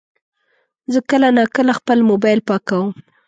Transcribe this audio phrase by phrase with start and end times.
[0.93, 2.87] زه کله ناکله خپل موبایل پاکوم.